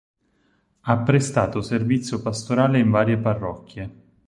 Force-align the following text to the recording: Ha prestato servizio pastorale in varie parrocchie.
Ha 0.79 0.97
prestato 1.03 1.61
servizio 1.61 2.23
pastorale 2.23 2.79
in 2.79 2.89
varie 2.89 3.19
parrocchie. 3.19 3.89